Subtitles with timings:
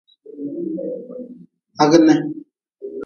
[1.77, 2.15] Hagni.